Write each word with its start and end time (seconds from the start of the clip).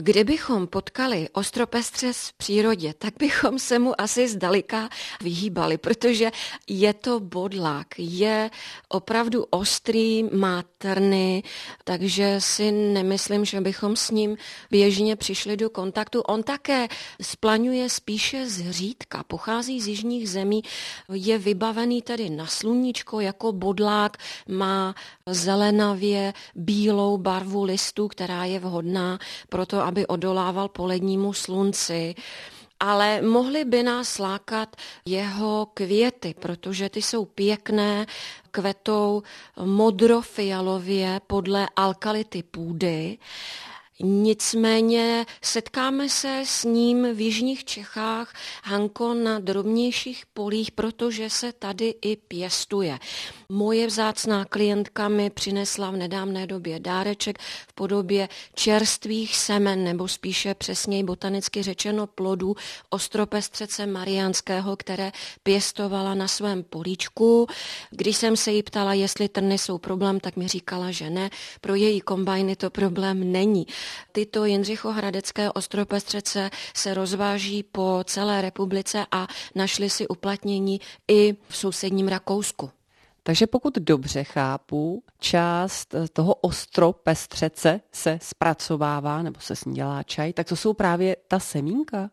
Kdybychom 0.00 0.66
potkali 0.66 1.28
ostropestřes 1.32 2.28
v 2.28 2.32
přírodě, 2.32 2.94
tak 2.98 3.14
bychom 3.18 3.58
se 3.58 3.78
mu 3.78 4.00
asi 4.00 4.28
zdaleka 4.28 4.88
vyhýbali, 5.22 5.78
protože 5.78 6.30
je 6.68 6.94
to 6.94 7.20
bodlák, 7.20 7.86
je 7.98 8.50
opravdu 8.88 9.44
ostrý, 9.50 10.22
má 10.22 10.64
trny, 10.78 11.42
takže 11.84 12.36
si 12.38 12.72
nemyslím, 12.72 13.44
že 13.44 13.60
bychom 13.60 13.96
s 13.96 14.10
ním 14.10 14.36
běžně 14.70 15.16
přišli 15.16 15.56
do 15.56 15.70
kontaktu. 15.70 16.20
On 16.20 16.42
také 16.42 16.88
splaňuje 17.22 17.88
spíše 17.88 18.46
z 18.48 18.70
řídka, 18.70 19.22
pochází 19.22 19.80
z 19.80 19.88
jižních 19.88 20.30
zemí, 20.30 20.62
je 21.12 21.38
vybavený 21.38 22.02
tedy 22.02 22.30
na 22.30 22.46
sluníčko 22.46 23.20
jako 23.20 23.52
bodlák, 23.52 24.16
má 24.48 24.94
zelenavě 25.26 26.32
bílou 26.54 27.18
barvu 27.18 27.64
listů, 27.64 28.08
která 28.08 28.44
je 28.44 28.58
vhodná 28.60 29.18
pro 29.48 29.66
to, 29.66 29.87
aby 29.88 30.06
odolával 30.06 30.68
polednímu 30.68 31.32
slunci 31.32 32.14
ale 32.80 33.22
mohly 33.22 33.64
by 33.64 33.82
nás 33.82 34.18
lákat 34.18 34.76
jeho 35.04 35.66
květy, 35.74 36.34
protože 36.34 36.88
ty 36.88 37.02
jsou 37.02 37.24
pěkné, 37.24 38.06
kvetou 38.50 39.22
modrofialově 39.64 41.20
podle 41.26 41.68
alkality 41.76 42.42
půdy 42.42 43.18
Nicméně 44.02 45.26
setkáme 45.42 46.08
se 46.08 46.42
s 46.44 46.64
ním 46.64 47.14
v 47.14 47.20
jižních 47.20 47.64
Čechách, 47.64 48.34
Hanko, 48.64 49.14
na 49.14 49.38
drobnějších 49.38 50.24
polích, 50.34 50.70
protože 50.70 51.30
se 51.30 51.52
tady 51.52 51.94
i 52.02 52.16
pěstuje. 52.16 52.98
Moje 53.48 53.86
vzácná 53.86 54.44
klientka 54.44 55.08
mi 55.08 55.30
přinesla 55.30 55.90
v 55.90 55.96
nedávné 55.96 56.46
době 56.46 56.80
dáreček 56.80 57.38
v 57.68 57.72
podobě 57.72 58.28
čerstvých 58.54 59.36
semen, 59.36 59.84
nebo 59.84 60.08
spíše 60.08 60.54
přesněji 60.54 61.02
botanicky 61.02 61.62
řečeno 61.62 62.06
plodů 62.06 62.56
ostropestřece 62.90 63.86
mariánského, 63.86 64.76
které 64.76 65.12
pěstovala 65.42 66.14
na 66.14 66.28
svém 66.28 66.62
políčku. 66.62 67.46
Když 67.90 68.16
jsem 68.16 68.36
se 68.36 68.52
jí 68.52 68.62
ptala, 68.62 68.94
jestli 68.94 69.28
trny 69.28 69.58
jsou 69.58 69.78
problém, 69.78 70.20
tak 70.20 70.36
mi 70.36 70.48
říkala, 70.48 70.90
že 70.90 71.10
ne. 71.10 71.30
Pro 71.60 71.74
její 71.74 72.00
kombajny 72.00 72.56
to 72.56 72.70
problém 72.70 73.32
není. 73.32 73.66
Tyto 74.12 74.44
Jindřichohradecké 74.44 75.52
ostropestřece 75.52 76.50
se 76.74 76.94
rozváží 76.94 77.62
po 77.62 78.00
celé 78.04 78.40
republice 78.40 79.06
a 79.10 79.26
našly 79.54 79.90
si 79.90 80.08
uplatnění 80.08 80.80
i 81.08 81.36
v 81.48 81.56
sousedním 81.56 82.08
Rakousku. 82.08 82.70
Takže 83.22 83.46
pokud 83.46 83.74
dobře 83.74 84.24
chápu, 84.24 85.02
část 85.18 85.94
toho 86.12 86.34
ostropestřece 86.34 87.80
se 87.92 88.18
zpracovává 88.22 89.22
nebo 89.22 89.40
se 89.40 89.56
s 89.56 89.64
ní 89.64 89.74
dělá 89.74 90.02
čaj, 90.02 90.32
tak 90.32 90.48
to 90.48 90.56
jsou 90.56 90.72
právě 90.72 91.16
ta 91.28 91.38
semínka? 91.38 92.10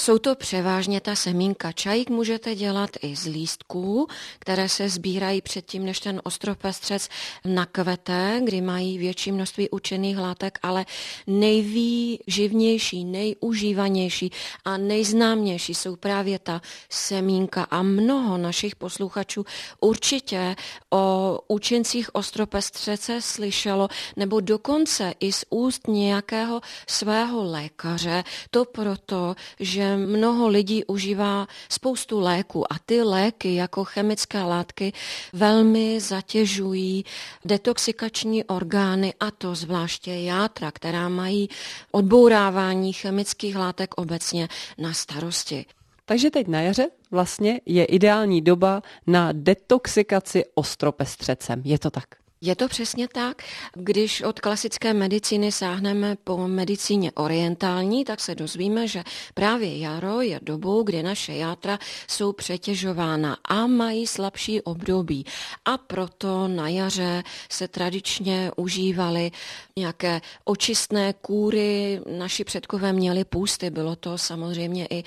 Jsou 0.00 0.18
to 0.18 0.34
převážně 0.34 1.00
ta 1.00 1.14
semínka. 1.14 1.72
Čajík 1.72 2.10
můžete 2.10 2.54
dělat 2.54 2.90
i 3.02 3.16
z 3.16 3.26
lístků, 3.26 4.08
které 4.38 4.68
se 4.68 4.88
sbírají 4.88 5.40
předtím, 5.42 5.84
než 5.84 6.00
ten 6.00 6.20
ostropestřec 6.24 7.08
nakvete, 7.44 8.40
kdy 8.44 8.60
mají 8.60 8.98
větší 8.98 9.32
množství 9.32 9.70
učených 9.70 10.18
látek, 10.18 10.58
ale 10.62 10.86
nejvýživnější, 11.26 13.04
nejužívanější 13.04 14.32
a 14.64 14.76
nejznámější 14.76 15.74
jsou 15.74 15.96
právě 15.96 16.38
ta 16.38 16.62
semínka 16.90 17.66
a 17.70 17.82
mnoho 17.82 18.38
našich 18.38 18.76
posluchačů 18.76 19.44
určitě 19.80 20.56
o 20.90 21.38
účincích 21.48 22.14
ostropestřece 22.14 23.22
slyšelo, 23.22 23.88
nebo 24.16 24.40
dokonce 24.40 25.14
i 25.20 25.32
z 25.32 25.44
úst 25.50 25.88
nějakého 25.88 26.60
svého 26.86 27.44
lékaře. 27.50 28.24
To 28.50 28.64
proto, 28.64 29.34
že 29.58 29.89
mnoho 29.96 30.48
lidí 30.48 30.84
užívá 30.84 31.46
spoustu 31.68 32.20
léků 32.20 32.72
a 32.72 32.76
ty 32.86 33.02
léky 33.02 33.54
jako 33.54 33.84
chemické 33.84 34.42
látky 34.42 34.92
velmi 35.32 36.00
zatěžují 36.00 37.04
detoxikační 37.44 38.44
orgány 38.44 39.14
a 39.20 39.30
to 39.30 39.54
zvláště 39.54 40.14
játra, 40.14 40.70
která 40.70 41.08
mají 41.08 41.48
odbourávání 41.92 42.92
chemických 42.92 43.56
látek 43.56 43.94
obecně 43.96 44.48
na 44.78 44.92
starosti. 44.92 45.66
Takže 46.04 46.30
teď 46.30 46.46
na 46.48 46.60
jaře 46.60 46.88
vlastně 47.10 47.60
je 47.66 47.84
ideální 47.84 48.40
doba 48.42 48.82
na 49.06 49.32
detoxikaci 49.32 50.44
ostropestřecem. 50.54 51.62
Je 51.64 51.78
to 51.78 51.90
tak? 51.90 52.19
Je 52.42 52.56
to 52.56 52.68
přesně 52.68 53.08
tak. 53.08 53.42
Když 53.74 54.22
od 54.22 54.40
klasické 54.40 54.94
medicíny 54.94 55.52
sáhneme 55.52 56.16
po 56.24 56.48
medicíně 56.48 57.12
orientální, 57.12 58.04
tak 58.04 58.20
se 58.20 58.34
dozvíme, 58.34 58.88
že 58.88 59.04
právě 59.34 59.78
jaro 59.78 60.20
je 60.20 60.40
dobou, 60.42 60.82
kdy 60.82 61.02
naše 61.02 61.32
játra 61.32 61.78
jsou 62.08 62.32
přetěžována 62.32 63.36
a 63.44 63.66
mají 63.66 64.06
slabší 64.06 64.60
období. 64.60 65.24
A 65.64 65.78
proto 65.78 66.48
na 66.48 66.68
jaře 66.68 67.22
se 67.48 67.68
tradičně 67.68 68.50
užívaly 68.56 69.30
nějaké 69.76 70.20
očistné 70.44 71.12
kůry. 71.12 72.00
Naši 72.18 72.44
předkové 72.44 72.92
měli 72.92 73.24
půsty, 73.24 73.70
bylo 73.70 73.96
to 73.96 74.18
samozřejmě 74.18 74.86
i 74.90 75.04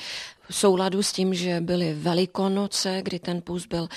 v 0.49 0.55
souladu 0.55 1.03
s 1.03 1.11
tím, 1.11 1.33
že 1.33 1.61
byly 1.61 1.93
velikonoce, 1.93 3.01
kdy 3.03 3.19
ten 3.19 3.41
půst 3.41 3.67
byl 3.67 3.87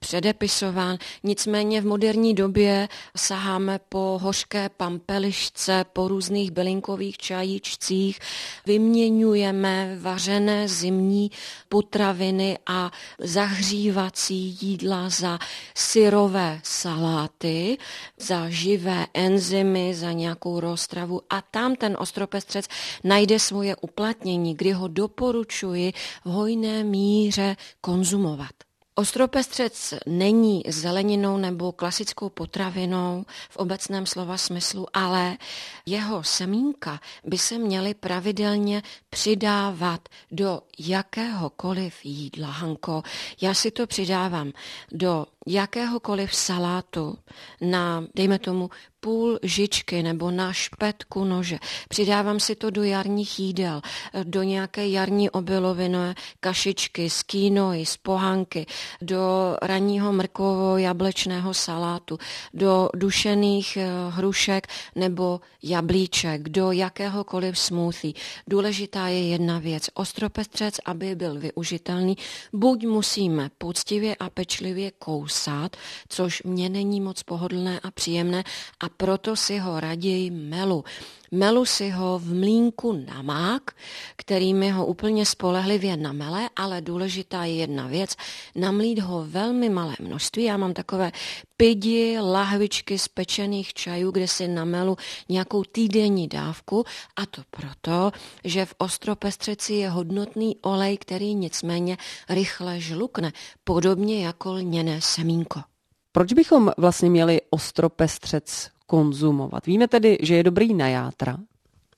předepisován. 0.00 0.98
Nicméně 1.22 1.80
v 1.80 1.86
moderní 1.86 2.34
době 2.34 2.88
saháme 3.16 3.80
po 3.88 4.18
hořké 4.22 4.68
pampelišce, 4.68 5.84
po 5.92 6.08
různých 6.08 6.50
bylinkových 6.50 7.18
čajíčcích, 7.18 8.18
vyměňujeme 8.66 9.96
vařené 10.00 10.68
zimní 10.68 11.30
potraviny 11.68 12.58
a 12.66 12.90
zahřívací 13.18 14.58
jídla 14.60 15.08
za 15.08 15.38
syrové 15.74 16.60
saláty, 16.64 17.78
za 18.18 18.48
živé 18.48 19.06
enzymy, 19.14 19.94
za 19.94 20.12
nějakou 20.12 20.60
roztravu 20.60 21.20
a 21.30 21.42
tam 21.42 21.76
ten 21.76 21.96
ostropestřec 21.98 22.66
najde 23.04 23.38
svoje 23.38 23.76
uplatnění, 23.76 24.56
kdy 24.56 24.72
ho 24.72 24.88
doporučuji 24.88 25.92
v 26.24 26.28
hojné 26.28 26.84
míře 26.84 27.56
konzumovat. 27.80 28.69
Ostropestřec 28.94 29.94
není 30.06 30.62
zeleninou 30.68 31.36
nebo 31.36 31.72
klasickou 31.72 32.28
potravinou 32.28 33.24
v 33.50 33.56
obecném 33.56 34.06
slova 34.06 34.36
smyslu, 34.36 34.86
ale 34.92 35.36
jeho 35.86 36.24
semínka 36.24 37.00
by 37.24 37.38
se 37.38 37.58
měly 37.58 37.94
pravidelně 37.94 38.82
přidávat 39.10 40.08
do 40.30 40.62
jakéhokoliv 40.78 42.04
jídla. 42.04 42.50
Hanko, 42.50 43.02
já 43.40 43.54
si 43.54 43.70
to 43.70 43.86
přidávám 43.86 44.52
do 44.92 45.26
jakéhokoliv 45.46 46.34
salátu 46.34 47.18
na, 47.60 48.04
dejme 48.14 48.38
tomu, 48.38 48.70
půl 49.00 49.38
žičky 49.42 50.02
nebo 50.02 50.30
na 50.30 50.52
špetku 50.52 51.24
nože. 51.24 51.58
Přidávám 51.88 52.40
si 52.40 52.54
to 52.54 52.70
do 52.70 52.82
jarních 52.82 53.38
jídel, 53.38 53.80
do 54.24 54.42
nějaké 54.42 54.88
jarní 54.88 55.30
obilovinové 55.30 56.14
kašičky, 56.40 57.10
z 57.10 57.22
kínoj, 57.22 57.86
z 57.86 57.96
pohanky, 57.96 58.66
do 59.02 59.56
ranního 59.62 60.12
mrkovo 60.12 60.76
jablečného 60.76 61.54
salátu, 61.54 62.18
do 62.54 62.88
dušených 62.94 63.76
eh, 63.76 63.88
hrušek 64.10 64.66
nebo 64.94 65.40
jablíček, 65.62 66.48
do 66.48 66.72
jakéhokoliv 66.72 67.58
smoothie. 67.58 68.14
Důležitá 68.46 69.08
je 69.08 69.28
jedna 69.28 69.58
věc. 69.58 69.90
Ostropestřec, 69.94 70.74
aby 70.84 71.14
byl 71.14 71.38
využitelný, 71.38 72.16
buď 72.52 72.86
musíme 72.86 73.50
poctivě 73.58 74.16
a 74.16 74.30
pečlivě 74.30 74.90
kousat, 74.90 75.76
což 76.08 76.42
mě 76.42 76.68
není 76.68 77.00
moc 77.00 77.22
pohodlné 77.22 77.80
a 77.80 77.90
příjemné, 77.90 78.44
a 78.80 78.89
proto 78.96 79.36
si 79.36 79.58
ho 79.58 79.80
raději 79.80 80.30
melu. 80.30 80.84
Melu 81.32 81.64
si 81.64 81.90
ho 81.90 82.18
v 82.18 82.34
mlínku 82.34 82.92
na 82.92 83.22
mák, 83.22 83.70
který 84.16 84.54
mi 84.54 84.70
ho 84.70 84.86
úplně 84.86 85.26
spolehlivě 85.26 85.96
namele, 85.96 86.50
ale 86.56 86.80
důležitá 86.80 87.44
je 87.44 87.54
jedna 87.54 87.86
věc, 87.86 88.16
namlít 88.54 88.98
ho 88.98 89.24
velmi 89.28 89.68
malé 89.68 89.96
množství. 90.00 90.44
Já 90.44 90.56
mám 90.56 90.74
takové 90.74 91.12
pidi, 91.56 92.18
lahvičky 92.20 92.98
z 92.98 93.08
pečených 93.08 93.74
čajů, 93.74 94.10
kde 94.10 94.28
si 94.28 94.48
namelu 94.48 94.96
nějakou 95.28 95.64
týdenní 95.64 96.28
dávku 96.28 96.84
a 97.16 97.26
to 97.26 97.42
proto, 97.50 98.12
že 98.44 98.66
v 98.66 98.74
ostropestřeci 98.78 99.74
je 99.74 99.90
hodnotný 99.90 100.56
olej, 100.62 100.98
který 100.98 101.34
nicméně 101.34 101.96
rychle 102.28 102.80
žlukne, 102.80 103.32
podobně 103.64 104.26
jako 104.26 104.52
lněné 104.52 105.00
semínko. 105.00 105.60
Proč 106.12 106.32
bychom 106.32 106.72
vlastně 106.76 107.10
měli 107.10 107.40
ostropestřec 107.50 108.70
konzumovat? 108.90 109.66
Víme 109.66 109.86
tedy, 109.88 110.18
že 110.18 110.34
je 110.34 110.42
dobrý 110.42 110.74
na 110.74 110.88
játra. 110.88 111.38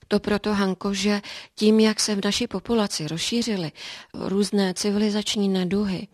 To 0.07 0.19
proto, 0.19 0.53
Hanko, 0.53 0.93
že 0.93 1.21
tím, 1.55 1.79
jak 1.79 1.99
se 1.99 2.15
v 2.15 2.25
naší 2.25 2.47
populaci 2.47 3.07
rozšířily 3.07 3.71
různé 4.13 4.73
civilizační 4.73 5.49
neduhy, 5.49 6.07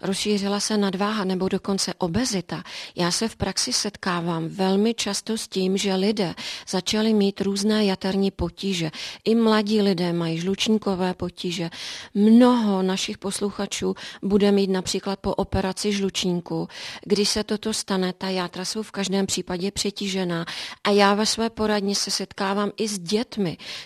rozšířila 0.00 0.60
se 0.60 0.76
nadváha 0.76 1.24
nebo 1.24 1.48
dokonce 1.48 1.94
obezita, 1.98 2.62
já 2.96 3.10
se 3.10 3.28
v 3.28 3.36
praxi 3.36 3.72
setkávám 3.72 4.48
velmi 4.48 4.94
často 4.94 5.38
s 5.38 5.48
tím, 5.48 5.76
že 5.76 5.94
lidé 5.94 6.34
začali 6.68 7.14
mít 7.14 7.40
různé 7.40 7.84
jaterní 7.84 8.30
potíže. 8.30 8.90
I 9.24 9.34
mladí 9.34 9.82
lidé 9.82 10.12
mají 10.12 10.38
žlučníkové 10.38 11.14
potíže. 11.14 11.70
Mnoho 12.14 12.82
našich 12.82 13.18
posluchačů 13.18 13.94
bude 14.22 14.52
mít 14.52 14.70
například 14.70 15.18
po 15.18 15.34
operaci 15.34 15.92
žlučníku. 15.92 16.68
Když 17.04 17.28
se 17.28 17.44
toto 17.44 17.72
stane, 17.72 18.12
ta 18.12 18.28
játra 18.28 18.64
jsou 18.64 18.82
v 18.82 18.90
každém 18.90 19.26
případě 19.26 19.70
přetížená. 19.70 20.46
A 20.84 20.90
já 20.90 21.14
ve 21.14 21.26
své 21.26 21.50
poradně 21.50 21.94
se 21.94 22.10
setkávám 22.10 22.70
i 22.76 22.88
s 22.88 22.98
dětmi, 22.98 23.31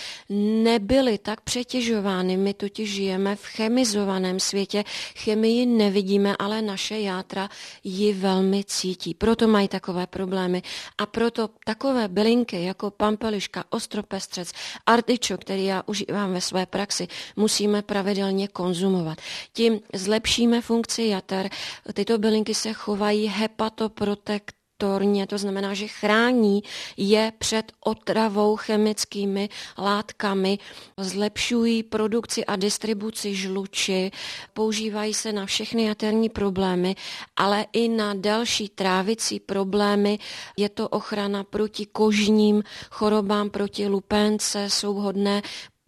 nebyly 0.48 1.18
tak 1.18 1.42
přetěžovány. 1.42 2.38
My 2.38 2.54
totiž 2.54 2.94
žijeme 2.94 3.36
v 3.36 3.46
chemizovaném 3.46 4.40
světě. 4.40 4.84
Chemii 5.16 5.66
nevidíme, 5.66 6.36
ale 6.40 6.62
naše 6.62 7.00
játra 7.00 7.50
ji 7.84 8.14
velmi 8.14 8.64
cítí. 8.64 9.14
Proto 9.14 9.48
mají 9.48 9.68
takové 9.68 10.08
problémy. 10.08 10.62
A 10.98 11.06
proto 11.06 11.50
takové 11.66 12.08
bylinky 12.08 12.64
jako 12.64 12.92
pampeliška, 12.92 13.64
ostropestřec, 13.70 14.52
artičo, 14.86 15.38
který 15.38 15.66
já 15.66 15.84
užívám 15.86 16.34
ve 16.34 16.42
své 16.42 16.66
praxi, 16.66 17.08
musíme 17.36 17.82
pravidelně 17.82 18.48
konzumovat. 18.48 19.18
Tím 19.54 19.80
zlepšíme 19.94 20.62
funkci 20.62 21.04
jater. 21.04 21.50
Tyto 21.94 22.18
bylinky 22.18 22.56
se 22.56 22.74
chovají 22.74 23.28
hepatoprotekt 23.28 24.57
torně, 24.78 25.28
to 25.28 25.38
znamená, 25.38 25.74
že 25.74 25.88
chrání 25.88 26.64
je 26.98 27.32
před 27.38 27.72
otravou 27.86 28.56
chemickými 28.56 29.50
látkami, 29.78 30.60
zlepšují 30.98 31.84
produkci 31.84 32.46
a 32.46 32.56
distribuci 32.56 33.36
žluči, 33.36 34.12
používají 34.54 35.14
se 35.14 35.34
na 35.34 35.46
všechny 35.46 35.84
jaterní 35.84 36.30
problémy, 36.30 36.96
ale 37.36 37.66
i 37.74 37.88
na 37.88 38.14
další 38.14 38.70
trávicí 38.70 39.40
problémy. 39.40 40.20
Je 40.58 40.70
to 40.70 40.90
ochrana 40.90 41.44
proti 41.44 41.86
kožním 41.86 42.64
chorobám, 42.92 43.50
proti 43.50 43.88
lupence, 43.88 44.70
jsou 44.70 44.94
vhodné 44.94 45.42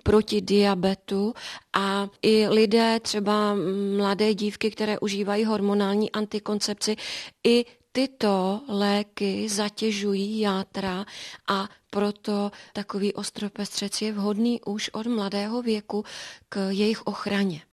proti 0.04 0.42
diabetu 0.42 1.34
a 1.74 2.08
i 2.22 2.48
lidé, 2.48 3.00
třeba 3.00 3.56
mladé 3.98 4.34
dívky, 4.34 4.72
které 4.72 5.00
užívají 5.00 5.46
hormonální 5.46 6.12
antikoncepci, 6.12 6.96
i 7.44 7.66
tyto 7.92 8.62
léky 8.68 9.50
zatěžují 9.50 10.40
játra 10.40 11.06
a 11.48 11.70
proto 11.90 12.52
takový 12.74 13.14
ostropestřec 13.14 14.02
je 14.02 14.12
vhodný 14.12 14.62
už 14.62 14.90
od 14.90 15.08
mladého 15.08 15.62
věku 15.62 16.06
k 16.50 16.70
jejich 16.70 17.02
ochraně. 17.08 17.62